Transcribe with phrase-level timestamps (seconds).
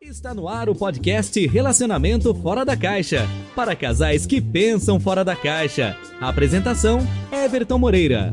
[0.00, 5.34] Está no ar o podcast Relacionamento Fora da Caixa para casais que pensam fora da
[5.34, 5.96] caixa.
[6.20, 7.00] A apresentação:
[7.32, 8.32] Everton Moreira.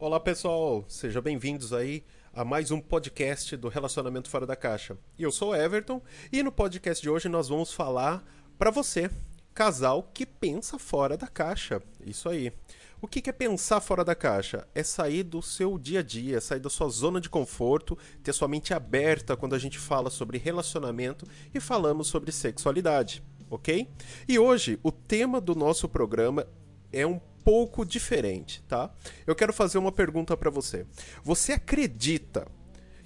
[0.00, 4.98] Olá pessoal, sejam bem-vindos aí a mais um podcast do Relacionamento Fora da Caixa.
[5.16, 8.24] Eu sou Everton e no podcast de hoje nós vamos falar
[8.58, 9.08] para você,
[9.54, 11.80] casal que pensa fora da caixa.
[12.04, 12.52] Isso aí.
[13.00, 14.66] O que é pensar fora da caixa?
[14.74, 18.48] É sair do seu dia a dia, sair da sua zona de conforto, ter sua
[18.48, 23.88] mente aberta quando a gente fala sobre relacionamento e falamos sobre sexualidade, ok?
[24.26, 26.46] E hoje o tema do nosso programa
[26.90, 28.90] é um pouco diferente, tá?
[29.26, 30.86] Eu quero fazer uma pergunta para você.
[31.22, 32.48] Você acredita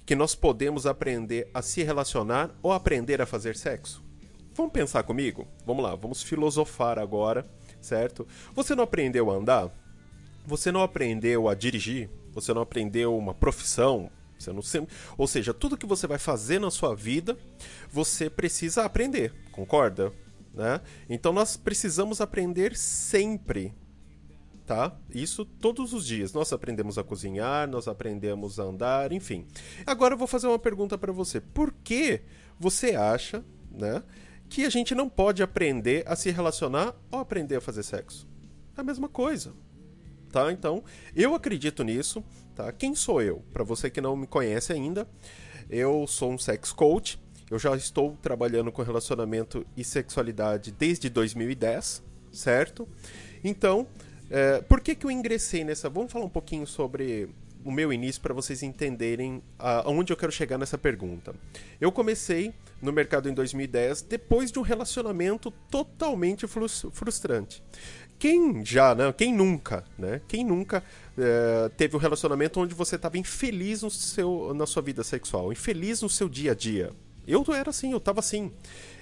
[0.05, 4.08] que nós podemos aprender a se relacionar ou aprender a fazer sexo?
[4.53, 5.47] Vamos pensar comigo?
[5.65, 7.45] Vamos lá, vamos filosofar agora,
[7.79, 8.27] certo?
[8.53, 9.71] Você não aprendeu a andar?
[10.45, 12.09] Você não aprendeu a dirigir?
[12.33, 14.09] Você não aprendeu uma profissão?
[14.37, 14.61] Você não
[15.17, 17.37] Ou seja, tudo que você vai fazer na sua vida,
[17.91, 20.13] você precisa aprender, concorda?
[20.53, 20.81] Né?
[21.09, 23.73] Então nós precisamos aprender sempre
[24.69, 24.95] tá?
[25.09, 26.31] Isso todos os dias.
[26.31, 29.47] Nós aprendemos a cozinhar, nós aprendemos a andar, enfim.
[29.83, 31.41] Agora eu vou fazer uma pergunta para você.
[31.41, 32.21] Por que
[32.59, 34.03] você acha, né,
[34.49, 38.27] que a gente não pode aprender a se relacionar ou aprender a fazer sexo?
[38.75, 39.53] É a mesma coisa.
[40.31, 40.51] Tá?
[40.51, 40.83] Então,
[41.15, 42.23] eu acredito nisso,
[42.55, 42.71] tá?
[42.71, 43.43] Quem sou eu?
[43.53, 45.07] Para você que não me conhece ainda,
[45.69, 47.19] eu sou um sex coach.
[47.49, 52.87] Eu já estou trabalhando com relacionamento e sexualidade desde 2010, certo?
[53.43, 53.87] Então,
[54.29, 55.89] é, por que, que eu ingressei nessa?
[55.89, 57.29] Vamos falar um pouquinho sobre
[57.63, 61.33] o meu início para vocês entenderem aonde eu quero chegar nessa pergunta.
[61.79, 67.61] Eu comecei no mercado em 2010 depois de um relacionamento totalmente frustrante.
[68.17, 69.13] Quem já, né?
[69.13, 70.21] Quem nunca, né?
[70.27, 70.83] Quem nunca
[71.17, 76.01] é, teve um relacionamento onde você estava infeliz no seu, na sua vida sexual, infeliz
[76.01, 76.91] no seu dia a dia?
[77.25, 78.51] Eu era assim, eu estava assim.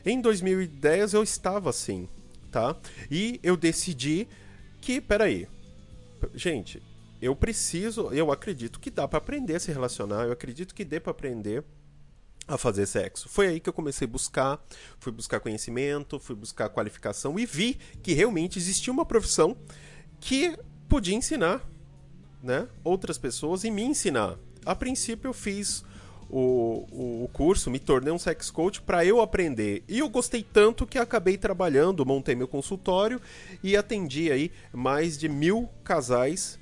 [0.05, 2.07] Em 2010 eu estava assim,
[2.51, 2.75] tá?
[3.09, 4.27] E eu decidi
[4.81, 5.47] que, peraí,
[6.33, 6.81] gente,
[7.21, 10.99] eu preciso, eu acredito que dá para aprender a se relacionar, eu acredito que dê
[10.99, 11.63] para aprender
[12.47, 13.27] a fazer sexo.
[13.27, 14.63] Foi aí que eu comecei a buscar,
[14.99, 19.57] fui buscar conhecimento, fui buscar qualificação e vi que realmente existia uma profissão
[20.19, 20.57] que
[20.87, 21.67] podia ensinar,
[22.41, 24.37] né, outras pessoas e me ensinar.
[24.65, 25.83] A princípio eu fiz
[26.29, 29.83] o, o curso, me tornei um sex coach para eu aprender.
[29.87, 33.21] E eu gostei tanto que acabei trabalhando, montei meu consultório
[33.63, 36.59] e atendi aí mais de mil casais,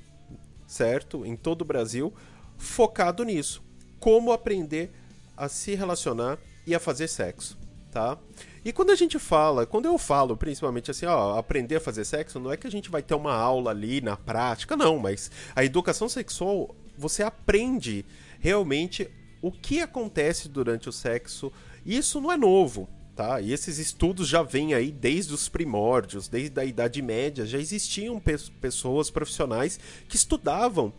[0.67, 1.25] certo?
[1.25, 2.13] Em todo o Brasil,
[2.57, 3.63] focado nisso.
[3.99, 4.91] Como aprender
[5.35, 7.57] a se relacionar e a fazer sexo,
[7.91, 8.17] tá?
[8.63, 12.39] E quando a gente fala, quando eu falo principalmente assim, ó, aprender a fazer sexo,
[12.39, 15.63] não é que a gente vai ter uma aula ali na prática, não, mas a
[15.63, 18.05] educação sexual, você aprende
[18.39, 19.09] realmente
[19.41, 21.51] o que acontece durante o sexo.
[21.85, 23.39] Isso não é novo, tá?
[23.39, 28.19] E esses estudos já vêm aí desde os primórdios, desde a Idade Média, já existiam
[28.19, 30.93] pe pessoas profissionais que estudavam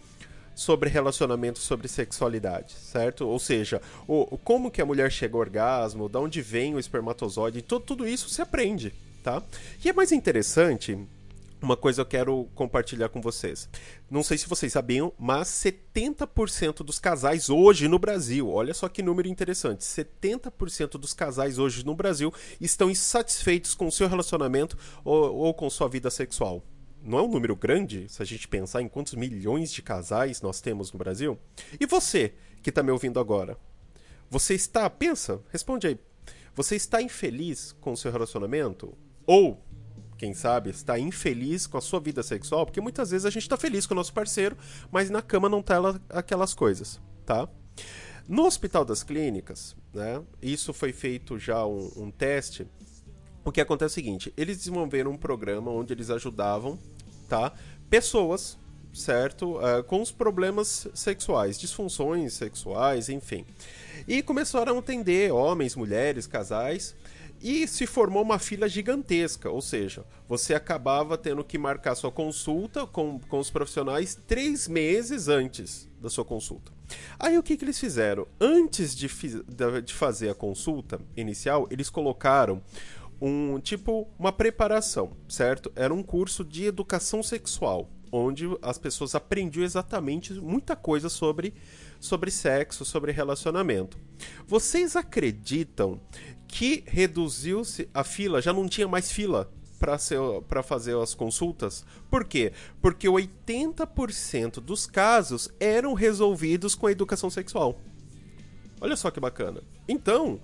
[0.54, 3.28] sobre relacionamento, sobre sexualidade, certo?
[3.28, 7.60] Ou seja, o, como que a mulher chega ao orgasmo, de onde vem o espermatozoide,
[7.60, 9.42] tudo, tudo isso se aprende, tá?
[9.84, 10.98] E é mais interessante
[11.60, 13.68] uma coisa eu quero compartilhar com vocês.
[14.10, 19.02] Não sei se vocês sabiam, mas 70% dos casais hoje no Brasil, olha só que
[19.02, 25.34] número interessante, 70% dos casais hoje no Brasil estão insatisfeitos com o seu relacionamento ou,
[25.34, 26.62] ou com sua vida sexual.
[27.02, 30.60] Não é um número grande se a gente pensar em quantos milhões de casais nós
[30.60, 31.38] temos no Brasil?
[31.78, 33.56] E você que está me ouvindo agora?
[34.28, 35.98] Você está, pensa, responde aí.
[36.54, 38.92] Você está infeliz com o seu relacionamento?
[39.24, 39.64] Ou
[40.16, 43.56] quem sabe, está infeliz com a sua vida sexual, porque muitas vezes a gente está
[43.56, 44.56] feliz com o nosso parceiro,
[44.90, 45.76] mas na cama não tá
[46.08, 47.48] aquelas coisas, tá?
[48.28, 52.66] No Hospital das Clínicas, né, isso foi feito já um, um teste.
[53.44, 56.78] O que acontece é o seguinte: eles desenvolveram um programa onde eles ajudavam,
[57.28, 57.52] tá,
[57.88, 58.58] pessoas,
[58.92, 63.44] certo, uh, com os problemas sexuais, disfunções sexuais, enfim,
[64.08, 66.96] e começaram a atender homens, mulheres, casais
[67.46, 72.84] e se formou uma fila gigantesca, ou seja, você acabava tendo que marcar sua consulta
[72.88, 76.72] com, com os profissionais três meses antes da sua consulta.
[77.16, 78.26] Aí o que, que eles fizeram?
[78.40, 79.08] Antes de,
[79.84, 82.60] de fazer a consulta inicial, eles colocaram
[83.20, 85.70] um tipo uma preparação, certo?
[85.76, 91.54] Era um curso de educação sexual, onde as pessoas aprendiam exatamente muita coisa sobre
[92.00, 93.98] sobre sexo, sobre relacionamento.
[94.46, 96.00] Vocês acreditam
[96.48, 101.84] que reduziu-se a fila, já não tinha mais fila para fazer as consultas.
[102.10, 102.52] Por quê?
[102.80, 107.78] Porque 80% dos casos eram resolvidos com a educação sexual.
[108.80, 109.62] Olha só que bacana.
[109.86, 110.40] Então,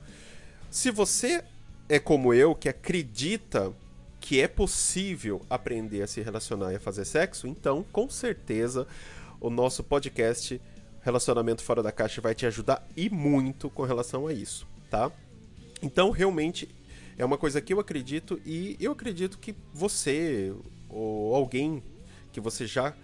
[0.71, 1.43] se você
[1.89, 3.73] é como eu, que acredita
[4.21, 8.87] que é possível aprender a se relacionar e a fazer sexo, então, com certeza,
[9.41, 10.61] o nosso podcast
[11.01, 15.11] Relacionamento Fora da Caixa vai te ajudar e muito com relação a isso, tá?
[15.83, 16.69] Então, realmente,
[17.19, 20.55] é uma coisa que eu acredito e eu acredito que você
[20.89, 21.83] ou alguém
[22.33, 22.95] que você já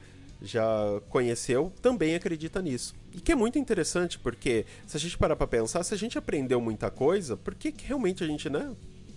[0.40, 2.94] já conheceu também acredita nisso.
[3.12, 6.16] E que é muito interessante porque se a gente parar para pensar, se a gente
[6.16, 8.74] aprendeu muita coisa, por que, que realmente a gente, né?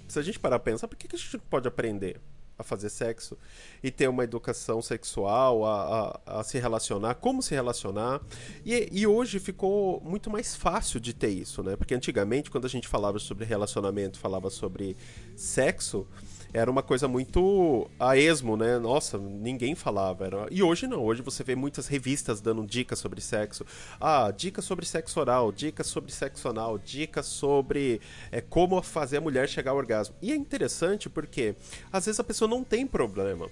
[0.08, 2.20] Se a gente parar para pensar, por que, que a gente pode aprender?
[2.62, 3.38] A fazer sexo
[3.84, 8.22] e ter uma educação sexual, a, a, a se relacionar, como se relacionar.
[8.66, 11.76] E, e, hoje ficou muito mais fácil de ter isso, né?
[11.76, 14.96] Porque antigamente, quando a gente falava sobre relacionamento, falava sobre
[15.36, 16.08] sexo,
[16.54, 18.78] era uma coisa muito a esmo, né?
[18.80, 20.26] Nossa, ninguém falava.
[20.26, 20.48] Era...
[20.52, 23.66] E hoje não, hoje você vê muitas revistas dando dicas sobre sexo.
[24.00, 28.02] Ah, dicas sobre sexo oral, dicas sobre sexo anal, dicas sobre
[28.32, 30.16] é, como fazer a mulher chegar ao orgasmo.
[30.22, 31.56] E é interessante porque
[31.92, 33.50] às vezes a pessoa não tem problema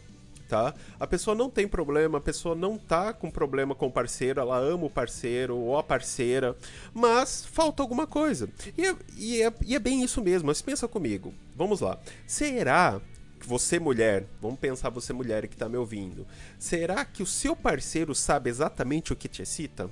[0.50, 0.74] tá?
[1.00, 4.58] A pessoa não tem problema, a pessoa não tá com problema com o parceiro, ela
[4.58, 6.58] ama o parceiro ou a parceira,
[6.92, 8.50] mas falta alguma coisa.
[8.76, 12.00] E é, e é, e é bem isso mesmo, mas pensa comigo, vamos lá.
[12.26, 13.00] Será
[13.40, 16.26] que você mulher, vamos pensar você mulher que está me ouvindo,
[16.58, 19.90] será que o seu parceiro sabe exatamente o que te excita?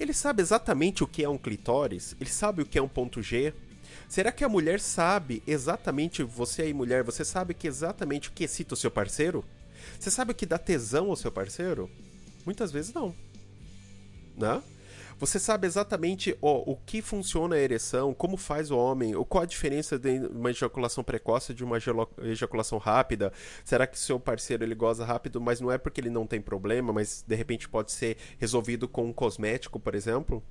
[0.00, 2.16] Ele sabe exatamente o que é um clitóris?
[2.18, 3.52] Ele sabe o que é um ponto G?
[4.08, 8.44] Será que a mulher sabe exatamente, você aí mulher, você sabe que exatamente o que
[8.44, 9.44] excita o seu parceiro?
[9.98, 11.90] Você sabe o que dá tesão ao seu parceiro?
[12.44, 13.14] Muitas vezes não.
[14.36, 14.62] Né?
[15.18, 19.46] Você sabe exatamente ó, o que funciona a ereção, como faz o homem, qual a
[19.46, 21.76] diferença de uma ejaculação precoce de uma
[22.22, 23.32] ejaculação rápida.
[23.64, 26.92] Será que seu parceiro ele goza rápido, mas não é porque ele não tem problema,
[26.92, 30.42] mas de repente pode ser resolvido com um cosmético, por exemplo?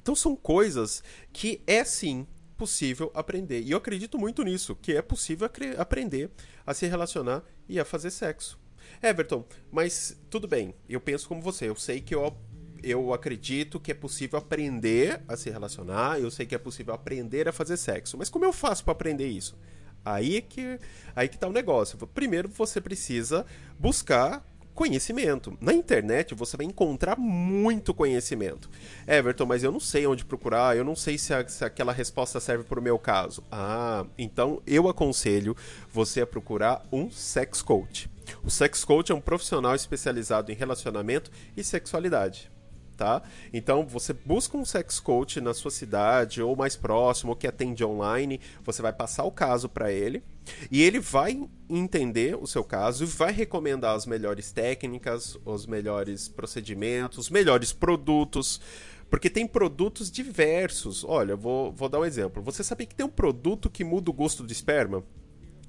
[0.00, 1.02] Então são coisas
[1.32, 2.26] que é sim
[2.60, 3.62] possível aprender.
[3.62, 6.30] E eu acredito muito nisso, que é possível aprender
[6.66, 8.58] a se relacionar e a fazer sexo.
[9.02, 12.36] Everton, mas tudo bem, eu penso como você, eu sei que eu,
[12.82, 17.48] eu acredito que é possível aprender a se relacionar, eu sei que é possível aprender
[17.48, 19.56] a fazer sexo, mas como eu faço para aprender isso?
[20.04, 20.78] Aí que
[21.16, 21.96] aí que tá o negócio.
[22.08, 23.46] Primeiro você precisa
[23.78, 24.46] buscar
[24.80, 25.58] conhecimento.
[25.60, 28.70] Na internet você vai encontrar muito conhecimento.
[29.06, 32.40] Everton, mas eu não sei onde procurar, eu não sei se, a, se aquela resposta
[32.40, 33.44] serve para o meu caso.
[33.52, 35.54] Ah, então eu aconselho
[35.92, 38.10] você a procurar um sex coach.
[38.42, 42.50] O sex coach é um profissional especializado em relacionamento e sexualidade
[42.96, 43.22] tá?
[43.50, 47.82] Então você busca um sex coach na sua cidade ou mais próximo, ou que atende
[47.82, 50.22] online, você vai passar o caso para ele
[50.70, 56.28] e ele vai entender o seu caso e vai recomendar as melhores técnicas, os melhores
[56.28, 58.60] procedimentos, os melhores produtos.
[59.08, 61.04] Porque tem produtos diversos.
[61.04, 62.42] Olha, vou, vou dar um exemplo.
[62.42, 65.02] Você sabia que tem um produto que muda o gosto do esperma?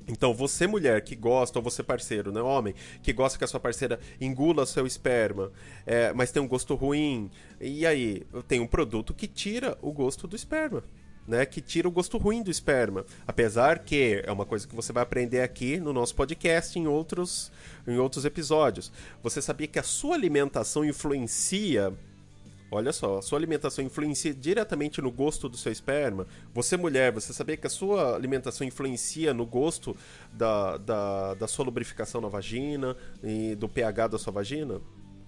[0.07, 3.59] Então, você mulher que gosta, ou você parceiro, né, homem, que gosta que a sua
[3.59, 5.51] parceira engula seu esperma,
[5.85, 7.29] é, mas tem um gosto ruim,
[7.59, 10.83] e aí tem um produto que tira o gosto do esperma.
[11.27, 13.05] Né, que tira o gosto ruim do esperma.
[13.27, 17.51] Apesar que é uma coisa que você vai aprender aqui no nosso podcast em outros,
[17.87, 18.91] em outros episódios.
[19.21, 21.93] Você sabia que a sua alimentação influencia
[22.73, 26.25] Olha só, a sua alimentação influencia diretamente no gosto do seu esperma.
[26.53, 29.93] Você, mulher, você sabia que a sua alimentação influencia no gosto
[30.31, 34.79] da, da, da sua lubrificação na vagina e do pH da sua vagina?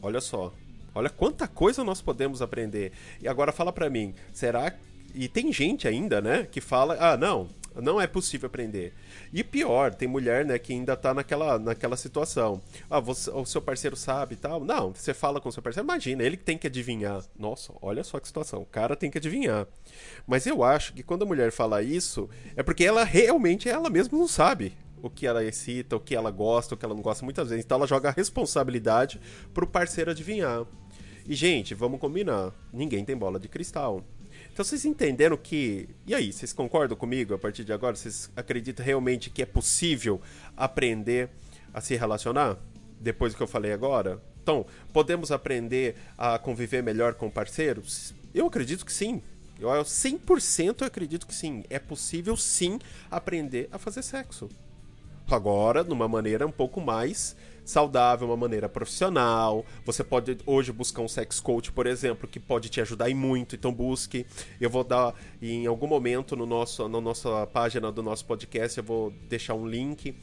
[0.02, 0.54] Olha só.
[0.96, 2.94] Olha quanta coisa nós podemos aprender.
[3.22, 4.74] E agora fala pra mim, será.
[5.14, 8.94] E tem gente ainda, né, que fala: ah, não, não é possível aprender.
[9.32, 12.62] E pior, tem mulher, né, que ainda tá naquela, naquela situação.
[12.90, 14.64] Ah, você, o seu parceiro sabe e tal.
[14.64, 17.24] Não, você fala com o seu parceiro, imagina, ele tem que adivinhar.
[17.38, 18.62] Nossa, olha só que situação.
[18.62, 19.68] O cara tem que adivinhar.
[20.28, 24.18] Mas eu acho que quando a mulher fala isso, é porque ela realmente, ela mesma
[24.18, 27.26] não sabe o que ela excita, o que ela gosta, o que ela não gosta
[27.26, 27.66] muitas vezes.
[27.66, 29.20] Então ela joga a responsabilidade
[29.54, 30.66] pro parceiro adivinhar.
[31.26, 32.54] E, gente, vamos combinar.
[32.72, 34.04] Ninguém tem bola de cristal.
[34.54, 35.90] Então vocês entenderam que.
[36.06, 37.96] E aí, vocês concordam comigo a partir de agora?
[37.96, 40.22] Vocês acreditam realmente que é possível
[40.56, 41.30] aprender
[41.74, 42.58] a se relacionar?
[43.00, 44.22] Depois do que eu falei agora?
[44.44, 48.14] Então, podemos aprender a conviver melhor com parceiros?
[48.32, 49.24] Eu acredito que sim.
[49.60, 51.64] Eu 100% acredito que sim.
[51.68, 52.78] É possível sim
[53.10, 54.50] aprender a fazer sexo.
[55.32, 59.66] Agora, de uma maneira um pouco mais saudável, uma maneira profissional.
[59.86, 63.56] Você pode hoje buscar um sex coach, por exemplo, que pode te ajudar e muito,
[63.56, 64.26] então busque.
[64.60, 68.84] Eu vou dar em algum momento no nosso, na nossa página do nosso podcast, eu
[68.84, 70.16] vou deixar um link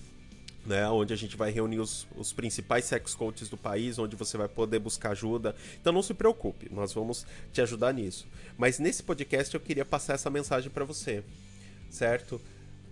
[0.64, 4.36] né, onde a gente vai reunir os, os, principais sex coaches do país, onde você
[4.36, 5.54] vai poder buscar ajuda.
[5.80, 8.26] Então não se preocupe, nós vamos te ajudar nisso.
[8.58, 11.24] Mas nesse podcast eu queria passar essa mensagem para você,
[11.88, 12.40] certo?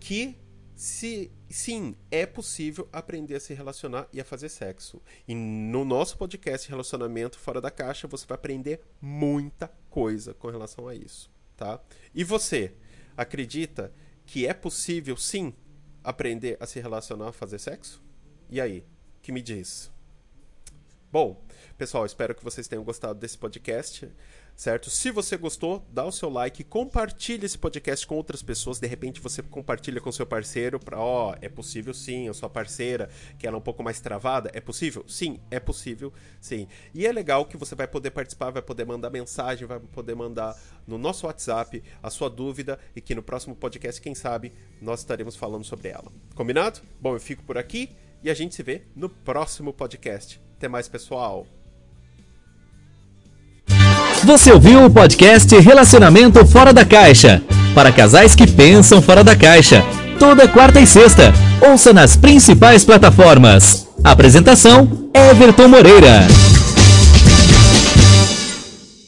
[0.00, 0.34] Que
[0.78, 5.02] se sim, é possível aprender a se relacionar e a fazer sexo.
[5.26, 10.86] E no nosso podcast Relacionamento Fora da Caixa, você vai aprender muita coisa com relação
[10.86, 11.82] a isso, tá?
[12.14, 12.76] E você
[13.16, 13.92] acredita
[14.24, 15.52] que é possível sim
[16.04, 18.00] aprender a se relacionar, a fazer sexo?
[18.48, 18.86] E aí,
[19.20, 19.90] que me diz?
[21.10, 21.44] Bom,
[21.76, 24.08] pessoal, espero que vocês tenham gostado desse podcast
[24.58, 24.90] certo?
[24.90, 28.80] Se você gostou, dá o seu like, compartilhe esse podcast com outras pessoas.
[28.80, 32.50] De repente você compartilha com seu parceiro para, ó, oh, é possível sim, a sua
[32.50, 35.04] parceira, que ela é um pouco mais travada, é possível?
[35.06, 36.66] Sim, é possível, sim.
[36.92, 40.56] E é legal que você vai poder participar, vai poder mandar mensagem, vai poder mandar
[40.84, 45.36] no nosso WhatsApp a sua dúvida e que no próximo podcast, quem sabe, nós estaremos
[45.36, 46.10] falando sobre ela.
[46.34, 46.80] Combinado?
[47.00, 47.90] Bom, eu fico por aqui
[48.24, 50.40] e a gente se vê no próximo podcast.
[50.56, 51.46] Até mais, pessoal.
[54.28, 57.40] Você ouviu o podcast Relacionamento Fora da Caixa
[57.74, 59.82] para casais que pensam fora da caixa.
[60.18, 61.32] Toda quarta e sexta.
[61.62, 63.88] Ouça nas principais plataformas.
[64.04, 66.26] Apresentação: Everton Moreira.